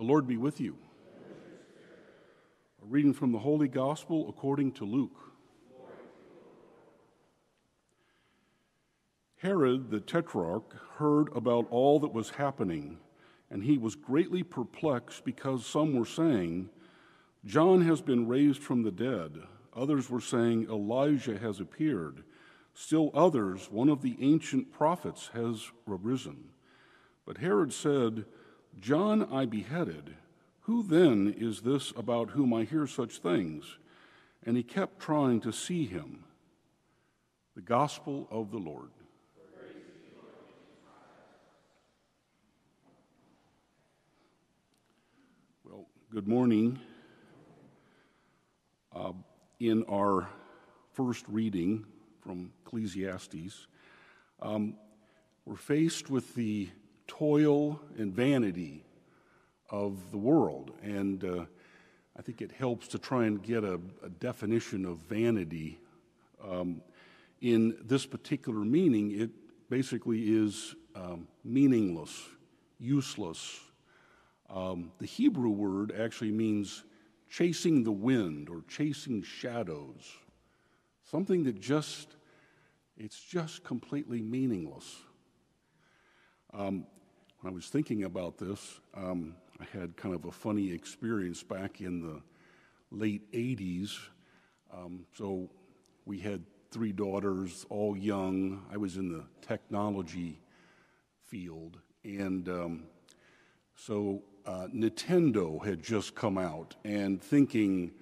The 0.00 0.06
Lord 0.06 0.26
be 0.26 0.38
with 0.38 0.62
you. 0.62 0.78
A 2.82 2.86
reading 2.86 3.12
from 3.12 3.32
the 3.32 3.38
Holy 3.38 3.68
Gospel 3.68 4.30
according 4.30 4.72
to 4.72 4.86
Luke. 4.86 5.34
Herod 9.42 9.90
the 9.90 10.00
Tetrarch 10.00 10.74
heard 10.96 11.28
about 11.36 11.66
all 11.70 12.00
that 12.00 12.14
was 12.14 12.30
happening, 12.30 12.96
and 13.50 13.62
he 13.62 13.76
was 13.76 13.94
greatly 13.94 14.42
perplexed 14.42 15.22
because 15.22 15.66
some 15.66 15.92
were 15.92 16.06
saying, 16.06 16.70
John 17.44 17.82
has 17.82 18.00
been 18.00 18.26
raised 18.26 18.62
from 18.62 18.82
the 18.82 18.90
dead. 18.90 19.36
Others 19.76 20.08
were 20.08 20.22
saying, 20.22 20.66
Elijah 20.70 21.38
has 21.38 21.60
appeared. 21.60 22.24
Still 22.72 23.10
others, 23.12 23.70
one 23.70 23.90
of 23.90 24.00
the 24.00 24.16
ancient 24.22 24.72
prophets 24.72 25.28
has 25.34 25.70
arisen. 25.86 26.44
But 27.26 27.36
Herod 27.36 27.74
said, 27.74 28.24
John 28.78 29.22
I 29.32 29.46
beheaded. 29.46 30.14
Who 30.62 30.82
then 30.82 31.34
is 31.36 31.62
this 31.62 31.92
about 31.96 32.30
whom 32.30 32.54
I 32.54 32.64
hear 32.64 32.86
such 32.86 33.18
things? 33.18 33.78
And 34.44 34.56
he 34.56 34.62
kept 34.62 35.00
trying 35.00 35.40
to 35.40 35.52
see 35.52 35.86
him. 35.86 36.24
The 37.56 37.62
Gospel 37.62 38.28
of 38.30 38.50
the 38.50 38.58
Lord. 38.58 38.90
Well, 45.64 45.86
good 46.12 46.28
morning. 46.28 46.78
Uh, 48.94 49.12
in 49.58 49.84
our 49.90 50.28
first 50.92 51.24
reading 51.28 51.84
from 52.20 52.52
Ecclesiastes, 52.64 53.66
um, 54.40 54.74
we're 55.44 55.56
faced 55.56 56.08
with 56.08 56.34
the 56.34 56.68
toil 57.10 57.80
and 57.98 58.14
vanity 58.14 58.84
of 59.68 60.10
the 60.12 60.16
world. 60.16 60.70
And 60.82 61.24
uh, 61.24 61.44
I 62.16 62.22
think 62.22 62.40
it 62.40 62.52
helps 62.52 62.86
to 62.88 62.98
try 62.98 63.26
and 63.26 63.42
get 63.42 63.64
a, 63.64 63.80
a 64.02 64.08
definition 64.08 64.84
of 64.84 64.98
vanity. 64.98 65.80
Um, 66.42 66.82
in 67.40 67.76
this 67.82 68.06
particular 68.06 68.60
meaning, 68.60 69.20
it 69.20 69.30
basically 69.68 70.20
is 70.20 70.76
um, 70.94 71.26
meaningless, 71.44 72.28
useless. 72.78 73.58
Um, 74.48 74.92
the 74.98 75.06
Hebrew 75.06 75.50
word 75.50 75.92
actually 75.98 76.32
means 76.32 76.84
chasing 77.28 77.82
the 77.82 77.92
wind 77.92 78.48
or 78.48 78.62
chasing 78.68 79.22
shadows, 79.22 80.16
something 81.10 81.42
that 81.44 81.60
just, 81.60 82.16
it's 82.96 83.20
just 83.20 83.64
completely 83.64 84.22
meaningless. 84.22 84.96
Um, 86.52 86.86
when 87.40 87.52
I 87.52 87.54
was 87.54 87.68
thinking 87.68 88.04
about 88.04 88.36
this, 88.36 88.80
um, 88.94 89.34
I 89.58 89.64
had 89.76 89.96
kind 89.96 90.14
of 90.14 90.26
a 90.26 90.30
funny 90.30 90.72
experience 90.72 91.42
back 91.42 91.80
in 91.80 92.02
the 92.02 92.20
late 92.90 93.30
80s. 93.32 93.98
Um, 94.72 95.06
so 95.16 95.48
we 96.04 96.18
had 96.18 96.42
three 96.70 96.92
daughters, 96.92 97.64
all 97.70 97.96
young. 97.96 98.62
I 98.70 98.76
was 98.76 98.96
in 98.96 99.10
the 99.10 99.24
technology 99.46 100.38
field. 101.24 101.78
And 102.04 102.48
um, 102.48 102.82
so 103.74 104.22
uh, 104.44 104.66
Nintendo 104.74 105.64
had 105.64 105.82
just 105.82 106.14
come 106.14 106.36
out, 106.36 106.74
and 106.84 107.22
thinking, 107.22 107.92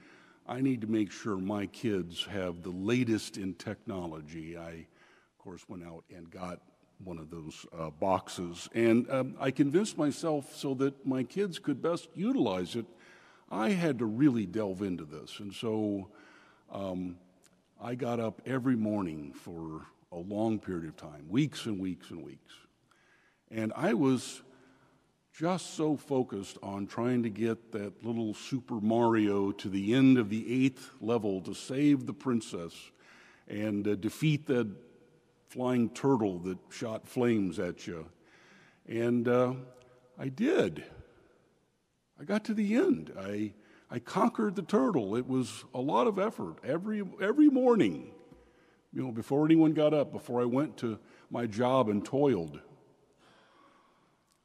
I 0.48 0.61
need 0.61 0.81
to 0.81 0.86
make 0.89 1.12
sure 1.12 1.36
my 1.36 1.66
kids 1.66 2.25
have 2.25 2.62
the 2.62 2.70
latest 2.70 3.36
in 3.36 3.55
technology, 3.55 4.56
I, 4.56 4.70
of 4.70 5.39
course, 5.39 5.69
went 5.69 5.84
out 5.84 6.05
and 6.14 6.28
got 6.31 6.61
one 7.02 7.18
of 7.18 7.30
those 7.30 7.66
uh, 7.78 7.91
boxes. 7.91 8.68
And 8.74 9.10
um, 9.10 9.34
I 9.41 9.50
convinced 9.50 9.96
myself 9.96 10.54
so 10.54 10.74
that 10.74 11.06
my 11.06 11.22
kids 11.22 11.58
could 11.58 11.80
best 11.80 12.08
utilize 12.14 12.77
it, 12.77 12.86
I 13.50 13.70
had 13.70 13.98
to 14.00 14.04
really 14.04 14.46
delve 14.46 14.82
into 14.82 15.04
this. 15.04 15.41
And 15.41 15.54
so 15.54 16.08
um, 16.70 17.16
I 17.81 17.94
got 17.94 18.20
up 18.20 18.42
every 18.44 18.76
morning 18.76 19.32
for 19.32 19.86
a 20.12 20.19
long 20.19 20.59
period 20.59 20.88
of 20.88 20.97
time, 20.97 21.26
weeks 21.28 21.66
and 21.66 21.81
weeks 21.81 22.10
and 22.10 22.25
weeks. 22.25 22.54
And 23.50 23.72
I 23.75 23.94
was 23.94 24.42
just 25.32 25.75
so 25.75 25.97
focused 25.97 26.59
on 26.62 26.86
trying 26.86 27.22
to 27.22 27.30
get 27.30 27.70
that 27.72 28.04
little 28.04 28.34
Super 28.34 28.80
Mario 28.80 29.53
to 29.53 29.69
the 29.69 29.94
end 29.94 30.19
of 30.19 30.28
the 30.28 30.65
eighth 30.65 30.91
level 31.00 31.41
to 31.42 31.54
save 31.54 32.06
the 32.06 32.12
princess 32.12 32.75
and 33.47 33.86
uh, 33.86 33.94
defeat 33.94 34.47
that 34.47 34.69
flying 35.58 35.88
turtle 35.88 36.38
that 36.38 36.56
shot 36.70 37.04
flames 37.04 37.58
at 37.58 37.84
you. 37.84 38.08
And 38.86 39.26
uh, 39.26 39.54
I 40.16 40.28
did. 40.28 40.84
I 42.20 42.22
got 42.22 42.44
to 42.44 42.54
the 42.54 42.76
end. 42.76 43.12
I, 43.19 43.54
I 43.91 43.98
conquered 43.98 44.54
the 44.54 44.62
turtle. 44.62 45.16
It 45.16 45.26
was 45.26 45.64
a 45.74 45.80
lot 45.80 46.06
of 46.06 46.16
effort 46.16 46.58
every, 46.62 47.02
every 47.20 47.48
morning, 47.48 48.12
you 48.92 49.02
know, 49.02 49.10
before 49.10 49.44
anyone 49.44 49.72
got 49.72 49.92
up, 49.92 50.12
before 50.12 50.41
I 50.41 50.44
went 50.44 50.76
to 50.76 50.97
my 51.28 51.44
job 51.44 51.88
and 51.88 52.04
toiled. 52.04 52.60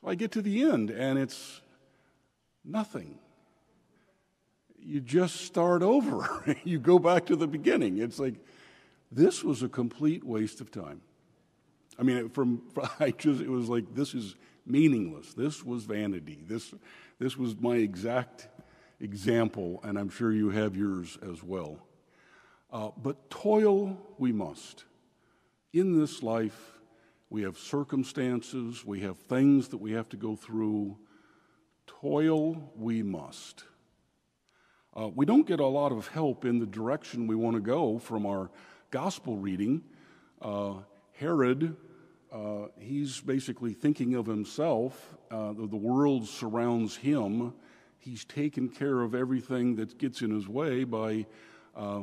I 0.03 0.15
get 0.15 0.31
to 0.31 0.41
the 0.41 0.63
end 0.63 0.89
and 0.89 1.19
it's 1.19 1.61
nothing. 2.65 3.19
You 4.79 4.99
just 4.99 5.41
start 5.41 5.83
over. 5.83 6.57
you 6.63 6.79
go 6.79 6.97
back 6.97 7.27
to 7.27 7.35
the 7.35 7.45
beginning. 7.45 7.99
It's 7.99 8.17
like, 8.17 8.33
this 9.15 9.43
was 9.43 9.63
a 9.63 9.69
complete 9.69 10.23
waste 10.23 10.61
of 10.61 10.71
time. 10.71 11.01
I 11.97 12.03
mean, 12.03 12.29
from, 12.33 12.63
I 12.99 13.11
just, 13.11 13.41
it 13.41 13.49
was 13.49 13.69
like, 13.69 13.93
this 13.93 14.13
is 14.13 14.35
meaningless. 14.65 15.33
This 15.33 15.63
was 15.63 15.83
vanity. 15.83 16.39
This, 16.47 16.73
this 17.19 17.37
was 17.37 17.59
my 17.59 17.75
exact 17.75 18.47
example, 18.99 19.79
and 19.83 19.97
I'm 19.97 20.09
sure 20.09 20.31
you 20.31 20.49
have 20.49 20.75
yours 20.75 21.17
as 21.29 21.43
well. 21.43 21.79
Uh, 22.71 22.89
but 22.97 23.29
toil 23.29 23.97
we 24.17 24.31
must. 24.31 24.85
In 25.73 25.99
this 25.99 26.23
life, 26.23 26.79
we 27.29 27.43
have 27.43 27.57
circumstances, 27.57 28.85
we 28.85 29.01
have 29.01 29.17
things 29.17 29.69
that 29.69 29.77
we 29.77 29.91
have 29.93 30.09
to 30.09 30.17
go 30.17 30.35
through. 30.35 30.97
Toil 31.87 32.71
we 32.75 33.03
must. 33.03 33.63
Uh, 34.95 35.09
we 35.13 35.25
don't 35.25 35.47
get 35.47 35.59
a 35.59 35.65
lot 35.65 35.91
of 35.91 36.07
help 36.07 36.45
in 36.45 36.59
the 36.59 36.65
direction 36.65 37.25
we 37.25 37.35
want 37.35 37.55
to 37.55 37.61
go 37.61 37.97
from 37.97 38.25
our 38.25 38.51
gospel 38.93 39.35
reading, 39.37 39.81
uh, 40.39 40.75
Herod, 41.13 41.75
uh, 42.31 42.67
he's 42.79 43.19
basically 43.21 43.73
thinking 43.73 44.13
of 44.13 44.27
himself. 44.27 45.17
Uh, 45.31 45.51
the, 45.53 45.65
the 45.65 45.75
world 45.75 46.27
surrounds 46.27 46.95
him. 46.95 47.55
He's 47.97 48.23
taken 48.23 48.69
care 48.69 49.01
of 49.01 49.15
everything 49.15 49.77
that 49.77 49.97
gets 49.97 50.21
in 50.21 50.29
his 50.29 50.47
way 50.47 50.83
by 50.83 51.25
uh, 51.75 52.01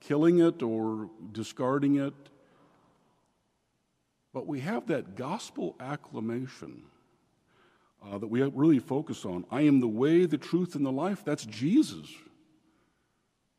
killing 0.00 0.40
it 0.40 0.62
or 0.62 1.08
discarding 1.32 1.96
it. 1.96 2.12
But 4.34 4.46
we 4.46 4.60
have 4.60 4.88
that 4.88 5.16
gospel 5.16 5.74
acclamation 5.80 6.82
uh, 8.04 8.18
that 8.18 8.26
we 8.26 8.42
really 8.42 8.80
focus 8.80 9.24
on. 9.24 9.46
I 9.50 9.62
am 9.62 9.80
the 9.80 9.88
way, 9.88 10.26
the 10.26 10.36
truth, 10.36 10.74
and 10.74 10.84
the 10.84 10.92
life. 10.92 11.24
That's 11.24 11.46
Jesus. 11.46 12.12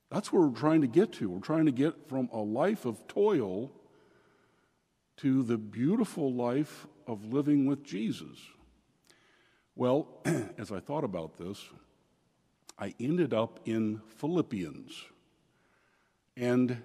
That's 0.10 0.32
where 0.32 0.44
we're 0.44 0.58
trying 0.58 0.82
to 0.82 0.88
get 0.88 1.12
to. 1.14 1.30
We're 1.30 1.40
trying 1.40 1.66
to 1.66 1.72
get 1.72 2.08
from 2.08 2.30
a 2.32 2.40
life 2.40 2.86
of 2.86 3.08
toil 3.08 3.72
to 5.18 5.44
the 5.44 5.58
beautiful 5.58 6.34
life 6.34 6.88
of 7.08 7.26
living 7.26 7.66
with 7.66 7.84
Jesus. 7.84 8.38
Well, 9.76 10.08
as 10.58 10.72
I 10.72 10.80
thought 10.80 11.04
about 11.04 11.38
this, 11.38 11.64
I 12.80 12.94
ended 13.00 13.34
up 13.34 13.60
in 13.66 14.02
Philippians. 14.18 15.04
And 16.36 16.82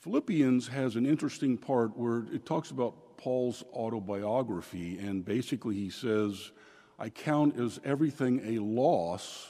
Philippians 0.00 0.68
has 0.68 0.96
an 0.96 1.06
interesting 1.06 1.56
part 1.56 1.96
where 1.96 2.24
it 2.32 2.44
talks 2.44 2.70
about 2.70 3.16
Paul's 3.16 3.64
autobiography, 3.72 4.98
and 4.98 5.24
basically 5.24 5.74
he 5.74 5.90
says, 5.90 6.52
I 6.98 7.10
count 7.10 7.58
as 7.58 7.80
everything 7.84 8.40
a 8.44 8.58
loss 8.60 9.48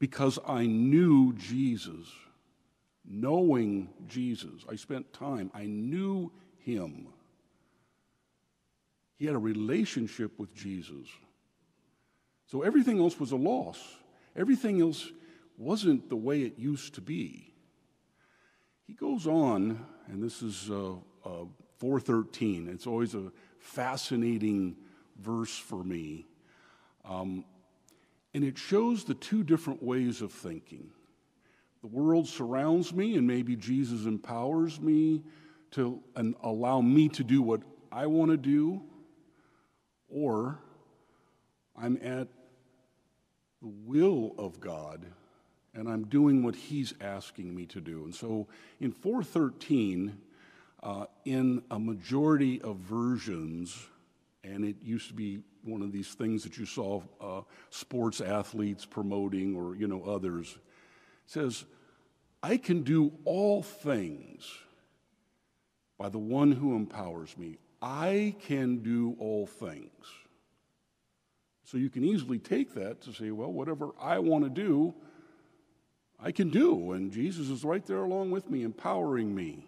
because 0.00 0.38
I 0.44 0.66
knew 0.66 1.32
Jesus. 1.34 2.08
Knowing 3.04 3.90
Jesus, 4.08 4.64
I 4.68 4.76
spent 4.76 5.12
time, 5.12 5.50
I 5.54 5.66
knew 5.66 6.32
him. 6.58 7.08
He 9.16 9.26
had 9.26 9.34
a 9.34 9.38
relationship 9.38 10.38
with 10.38 10.54
Jesus. 10.54 11.06
So 12.46 12.62
everything 12.62 12.98
else 12.98 13.20
was 13.20 13.32
a 13.32 13.36
loss. 13.36 13.78
Everything 14.34 14.80
else 14.80 15.10
wasn't 15.56 16.08
the 16.08 16.16
way 16.16 16.42
it 16.42 16.58
used 16.58 16.94
to 16.94 17.00
be. 17.00 17.52
He 18.86 18.94
goes 18.94 19.26
on, 19.26 19.84
and 20.08 20.22
this 20.22 20.42
is 20.42 20.70
uh, 20.70 20.94
uh, 21.24 21.44
413. 21.78 22.68
It's 22.68 22.86
always 22.86 23.14
a 23.14 23.32
fascinating 23.58 24.76
verse 25.18 25.56
for 25.56 25.84
me. 25.84 26.26
Um, 27.04 27.44
and 28.34 28.44
it 28.44 28.58
shows 28.58 29.04
the 29.04 29.14
two 29.14 29.42
different 29.42 29.82
ways 29.82 30.22
of 30.22 30.32
thinking. 30.32 30.90
The 31.82 31.88
world 31.88 32.28
surrounds 32.28 32.92
me, 32.92 33.16
and 33.16 33.26
maybe 33.26 33.56
Jesus 33.56 34.06
empowers 34.06 34.80
me 34.80 35.22
to 35.72 36.00
and 36.16 36.34
allow 36.42 36.80
me 36.80 37.08
to 37.10 37.24
do 37.24 37.42
what 37.42 37.62
I 37.90 38.06
want 38.06 38.30
to 38.30 38.36
do, 38.36 38.82
or 40.08 40.58
I'm 41.76 41.96
at 42.02 42.28
the 43.62 43.68
will 43.86 44.34
of 44.38 44.60
God 44.60 45.06
and 45.74 45.88
I'm 45.88 46.04
doing 46.04 46.42
what 46.42 46.54
He's 46.54 46.94
asking 47.00 47.54
me 47.54 47.66
to 47.66 47.80
do. 47.80 48.04
And 48.04 48.14
so 48.14 48.48
in 48.80 48.92
413, 48.92 50.18
uh, 50.82 51.06
in 51.24 51.62
a 51.70 51.78
majority 51.78 52.60
of 52.62 52.76
versions, 52.76 53.76
and 54.44 54.64
it 54.64 54.76
used 54.82 55.08
to 55.08 55.14
be 55.14 55.40
one 55.62 55.82
of 55.82 55.92
these 55.92 56.14
things 56.14 56.42
that 56.44 56.56
you 56.56 56.64
saw 56.64 57.02
uh, 57.20 57.42
sports 57.68 58.20
athletes 58.20 58.86
promoting 58.86 59.54
or 59.54 59.76
you 59.76 59.86
know 59.86 60.02
others. 60.04 60.58
Says 61.26 61.64
i 62.42 62.56
can 62.56 62.82
do 62.82 63.12
all 63.24 63.62
things 63.62 64.48
by 65.98 66.08
the 66.08 66.18
one 66.18 66.52
who 66.52 66.74
empowers 66.74 67.36
me. 67.36 67.58
I 67.82 68.34
can 68.46 68.78
do 68.78 69.16
all 69.18 69.46
things. 69.46 69.90
So 71.64 71.76
you 71.76 71.90
can 71.90 72.04
easily 72.04 72.38
take 72.38 72.74
that 72.74 73.02
to 73.02 73.12
say 73.12 73.30
well 73.30 73.52
whatever 73.52 73.90
i 74.00 74.18
want 74.18 74.44
to 74.44 74.50
do 74.50 74.94
i 76.18 76.32
can 76.32 76.50
do 76.50 76.92
and 76.92 77.12
jesus 77.12 77.48
is 77.48 77.62
right 77.64 77.84
there 77.86 78.02
along 78.02 78.30
with 78.30 78.50
me 78.50 78.62
empowering 78.62 79.34
me. 79.34 79.66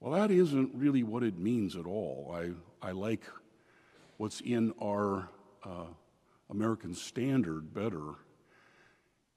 Well 0.00 0.12
that 0.12 0.30
isn't 0.30 0.70
really 0.74 1.02
what 1.02 1.24
it 1.24 1.38
means 1.38 1.74
at 1.74 1.84
all. 1.84 2.32
I, 2.34 2.50
I 2.80 2.92
like 2.92 3.22
what's 4.18 4.40
in 4.40 4.72
our 4.82 5.28
uh, 5.64 5.86
American 6.50 6.94
Standard 6.94 7.74
better. 7.74 8.14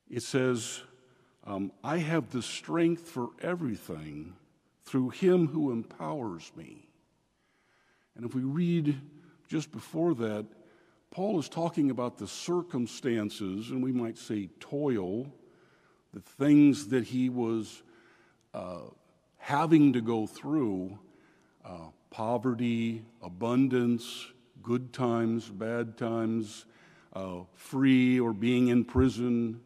It 0.09 0.23
says, 0.23 0.81
um, 1.45 1.71
I 1.83 1.97
have 1.97 2.31
the 2.31 2.41
strength 2.41 3.07
for 3.07 3.29
everything 3.41 4.35
through 4.83 5.09
him 5.09 5.47
who 5.47 5.71
empowers 5.71 6.51
me. 6.55 6.87
And 8.15 8.25
if 8.25 8.35
we 8.35 8.41
read 8.41 8.99
just 9.47 9.71
before 9.71 10.13
that, 10.15 10.45
Paul 11.09 11.39
is 11.39 11.49
talking 11.49 11.91
about 11.91 12.17
the 12.17 12.27
circumstances, 12.27 13.71
and 13.71 13.83
we 13.83 13.91
might 13.91 14.17
say 14.17 14.49
toil, 14.59 15.27
the 16.13 16.21
things 16.21 16.87
that 16.89 17.05
he 17.05 17.29
was 17.29 17.81
uh, 18.53 18.81
having 19.37 19.93
to 19.93 20.01
go 20.01 20.27
through 20.27 20.99
uh, 21.65 21.89
poverty, 22.09 23.03
abundance, 23.21 24.27
good 24.61 24.93
times, 24.93 25.49
bad 25.49 25.97
times, 25.97 26.65
uh, 27.13 27.41
free 27.53 28.19
or 28.19 28.33
being 28.33 28.67
in 28.69 28.85
prison. 28.85 29.61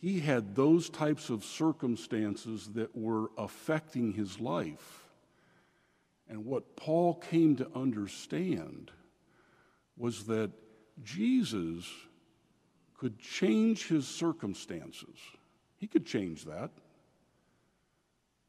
He 0.00 0.20
had 0.20 0.54
those 0.54 0.88
types 0.88 1.30
of 1.30 1.44
circumstances 1.44 2.70
that 2.74 2.96
were 2.96 3.30
affecting 3.36 4.12
his 4.12 4.38
life. 4.38 5.08
And 6.28 6.44
what 6.44 6.76
Paul 6.76 7.14
came 7.14 7.56
to 7.56 7.68
understand 7.74 8.90
was 9.96 10.26
that 10.26 10.52
Jesus 11.02 11.90
could 12.96 13.18
change 13.18 13.88
his 13.88 14.06
circumstances. 14.06 15.18
He 15.78 15.86
could 15.86 16.04
change 16.04 16.44
that. 16.44 16.70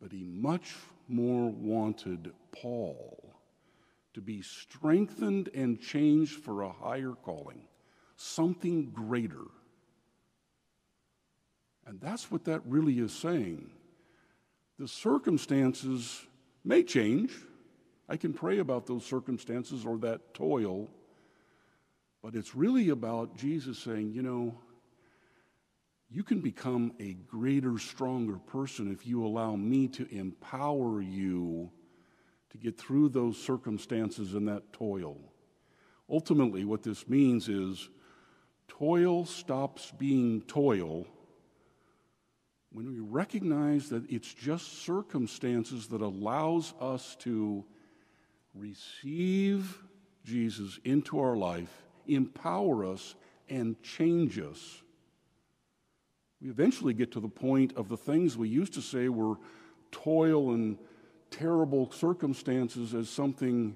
But 0.02 0.12
he 0.12 0.24
much 0.24 0.76
more 1.10 1.50
wanted 1.50 2.32
Paul 2.52 3.34
to 4.14 4.22
be 4.22 4.42
strengthened 4.42 5.50
and 5.54 5.80
changed 5.80 6.44
for 6.44 6.62
a 6.62 6.72
higher 6.72 7.14
calling, 7.24 7.62
something 8.16 8.92
greater. 8.92 9.46
And 11.86 12.00
that's 12.00 12.30
what 12.32 12.46
that 12.46 12.62
really 12.66 13.00
is 13.00 13.14
saying. 13.14 13.72
The 14.78 14.88
circumstances 14.88 16.26
may 16.64 16.84
change. 16.84 17.34
I 18.08 18.18
can 18.18 18.34
pray 18.34 18.60
about 18.60 18.88
those 18.88 19.06
circumstances 19.06 19.86
or 19.86 19.98
that 20.00 20.34
toil, 20.34 20.88
but 22.22 22.36
it's 22.36 22.56
really 22.56 22.90
about 22.90 23.38
Jesus 23.38 23.78
saying, 23.80 24.14
you 24.14 24.22
know, 24.22 24.56
you 26.12 26.24
can 26.24 26.42
become 26.42 26.94
a 27.00 27.14
greater, 27.14 27.78
stronger 27.78 28.38
person 28.38 28.92
if 28.92 29.06
you 29.06 29.24
allow 29.24 29.56
me 29.56 29.88
to 29.90 30.08
empower 30.14 31.02
you 31.02 31.70
to 32.50 32.58
get 32.58 32.78
through 32.78 33.10
those 33.10 33.38
circumstances 33.38 34.34
and 34.34 34.48
that 34.48 34.74
toil. 34.74 35.18
Ultimately, 36.10 36.66
what 36.66 36.82
this 36.82 37.08
means 37.08 37.48
is 37.48 37.90
toil 38.68 39.26
stops 39.26 39.92
being 39.98 40.42
toil 40.42 41.06
when 42.72 42.92
we 42.92 43.00
recognize 43.00 43.90
that 43.90 44.10
it's 44.10 44.32
just 44.34 44.84
circumstances 44.84 45.88
that 45.88 46.02
allows 46.02 46.74
us 46.80 47.16
to 47.20 47.66
receive 48.54 49.82
Jesus 50.24 50.80
into 50.84 51.20
our 51.20 51.36
life, 51.36 51.84
empower 52.08 52.86
us, 52.86 53.16
and 53.48 53.82
change 53.82 54.40
us. 54.40 54.84
We 56.42 56.50
eventually 56.50 56.94
get 56.94 57.12
to 57.14 57.20
the 57.20 57.28
point 57.28 57.74
of 57.76 57.90
the 57.90 57.98
things 57.98 58.38
we 58.38 58.48
used 58.48 58.74
to 58.74 58.82
say 58.82 59.10
were 59.10 59.36
toil 59.92 60.54
and 60.54 60.78
terrible 61.32 61.92
circumstances 61.92 62.94
as 62.94 63.10
something 63.10 63.76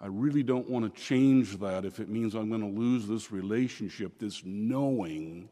I 0.00 0.06
really 0.06 0.42
don't 0.42 0.68
want 0.68 0.92
to 0.92 1.00
change 1.00 1.58
that 1.58 1.84
if 1.84 2.00
it 2.00 2.08
means 2.08 2.34
I'm 2.34 2.48
going 2.48 2.62
to 2.62 2.80
lose 2.80 3.06
this 3.06 3.30
relationship, 3.30 4.18
this 4.18 4.42
knowing 4.44 5.50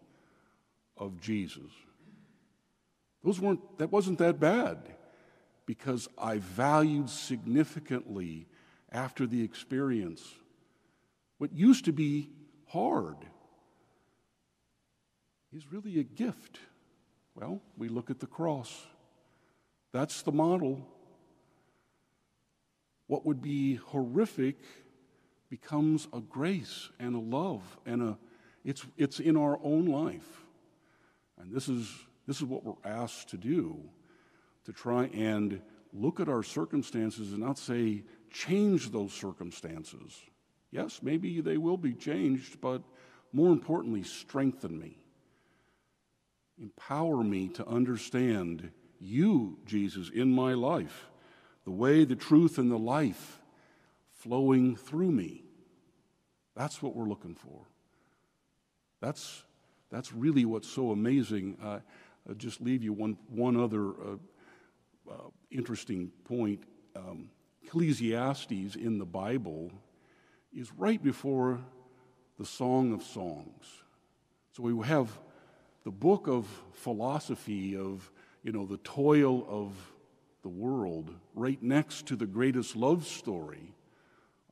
of 0.97 1.21
Jesus. 1.21 1.71
Those 3.23 3.41
weren't, 3.41 3.79
that 3.79 3.93
wasn't 3.93 4.19
that 4.19 4.41
bad 4.41 4.79
because 5.67 6.09
I 6.17 6.39
valued 6.39 7.11
significantly 7.11 8.47
after 8.91 9.27
the 9.27 9.43
experience 9.43 10.23
what 11.37 11.53
used 11.53 11.85
to 11.85 11.93
be 11.93 12.31
hard 12.69 13.17
is 15.55 15.73
really 15.73 15.99
a 15.99 16.05
gift. 16.05 16.59
Well, 17.35 17.61
we 17.77 17.89
look 17.89 18.11
at 18.11 18.21
the 18.21 18.27
cross. 18.27 18.87
That's 19.93 20.23
the 20.23 20.33
model 20.33 20.87
what 23.09 23.27
would 23.27 23.43
be 23.43 23.75
horrific 23.75 24.59
becomes 25.51 26.07
a 26.13 26.21
grace 26.21 26.91
and 27.01 27.17
a 27.17 27.19
love 27.19 27.63
and 27.85 28.03
a 28.03 28.19
it's 28.65 28.85
it's 28.97 29.19
in 29.19 29.37
our 29.37 29.59
own 29.63 29.87
life 29.87 30.45
and 31.41 31.53
this 31.53 31.69
is 31.69 31.91
this 32.27 32.37
is 32.37 32.45
what 32.45 32.65
we're 32.65 32.75
asked 32.85 33.31
to 33.31 33.37
do 33.37 33.77
to 34.65 34.73
try 34.73 35.07
and 35.07 35.61
look 35.93 36.21
at 36.21 36.29
our 36.29 36.43
circumstances 36.43 37.33
and 37.33 37.41
not 37.41 37.59
say 37.59 38.03
change 38.31 38.91
those 38.91 39.13
circumstances 39.13 40.21
yes 40.71 41.01
maybe 41.03 41.41
they 41.41 41.57
will 41.57 41.79
be 41.79 41.95
changed 41.95 42.61
but 42.61 42.83
more 43.33 43.53
importantly 43.53 44.03
strengthen 44.03 44.79
me 44.79 44.99
empower 46.61 47.23
me 47.23 47.49
to 47.49 47.67
understand 47.67 48.71
you 49.01 49.59
jesus 49.65 50.11
in 50.11 50.31
my 50.31 50.55
life 50.55 51.09
the 51.69 51.75
way, 51.75 52.03
the 52.05 52.17
truth, 52.17 52.57
and 52.57 52.71
the 52.71 52.79
life 52.79 53.43
flowing 54.15 54.75
through 54.75 55.11
me. 55.11 55.45
That's 56.57 56.81
what 56.81 56.97
we're 56.97 57.05
looking 57.05 57.35
for. 57.35 57.67
That's, 59.03 59.43
that's 59.91 60.11
really 60.11 60.47
what's 60.47 60.67
so 60.67 60.93
amazing. 60.93 61.59
I'll 61.63 61.83
just 62.39 62.63
leave 62.63 62.83
you 62.83 62.95
one, 62.95 63.19
one 63.29 63.61
other 63.61 63.89
uh, 63.91 64.17
uh, 65.11 65.29
interesting 65.51 66.11
point. 66.25 66.63
Um, 66.97 67.29
Ecclesiastes 67.63 68.75
in 68.75 68.97
the 68.97 69.05
Bible 69.05 69.71
is 70.51 70.73
right 70.73 71.03
before 71.03 71.61
the 72.39 72.47
Song 72.47 72.95
of 72.95 73.03
Songs. 73.03 73.67
So 74.57 74.63
we 74.63 74.87
have 74.87 75.11
the 75.89 75.93
book 75.93 76.29
of 76.29 76.47
philosophy, 76.75 77.75
of 77.75 78.13
you 78.43 78.53
know, 78.53 78.67
the 78.67 78.77
toil 78.77 79.47
of 79.49 79.73
the 80.43 80.49
world 80.51 81.11
right 81.35 81.63
next 81.63 82.05
to 82.05 82.15
the 82.15 82.27
greatest 82.27 82.77
love 82.77 83.07
story 83.07 83.73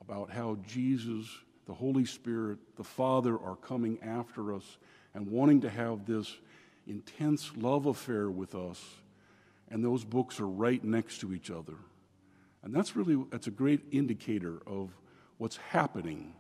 about 0.01 0.31
how 0.31 0.57
Jesus, 0.67 1.27
the 1.67 1.75
Holy 1.75 2.07
Spirit, 2.07 2.57
the 2.79 2.83
Father 2.83 3.39
are 3.39 3.57
coming 3.57 3.99
after 4.03 4.55
us 4.55 4.79
and 5.13 5.31
wanting 5.31 5.61
to 5.61 5.69
have 5.69 6.07
this 6.07 6.39
intense 6.87 7.53
love 7.55 7.85
affair 7.85 8.31
with 8.31 8.55
us. 8.55 8.83
And 9.69 9.85
those 9.85 10.07
books 10.07 10.41
are 10.41 10.49
right 10.49 10.83
next 10.83 11.19
to 11.19 11.35
each 11.35 11.51
other. 11.51 11.77
And 12.63 12.75
that's 12.75 12.97
really 12.97 13.23
that's 13.31 13.47
a 13.47 13.51
great 13.51 13.83
indicator 13.93 14.63
of 14.67 14.89
what's 15.37 15.59
happening 15.59 16.33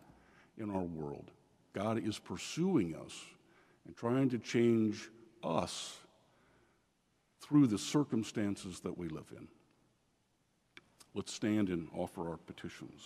in 0.56 0.70
our 0.70 0.84
world. 0.84 1.32
God 1.74 2.02
is 2.02 2.18
pursuing 2.18 2.96
us 2.96 3.12
and 3.86 3.96
trying 3.96 4.28
to 4.30 4.38
change 4.38 5.08
us 5.42 5.96
through 7.40 7.66
the 7.66 7.78
circumstances 7.78 8.80
that 8.80 8.96
we 8.96 9.08
live 9.08 9.32
in. 9.36 9.46
Let's 11.14 11.32
stand 11.32 11.68
and 11.68 11.88
offer 11.94 12.28
our 12.28 12.36
petitions. 12.36 13.02